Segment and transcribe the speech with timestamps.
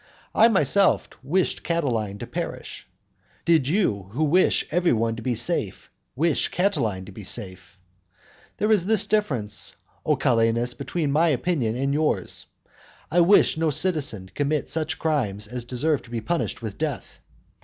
[0.33, 2.87] I myself wished Catiline to perish.
[3.45, 7.77] Did you who wish every one to be safe, wish Catiline to be safe?
[8.57, 12.47] There is this difference, O Calenus, between my opinion and yours.
[13.11, 17.19] I wish no citizen to commit such crimes as deserve to be punished with death.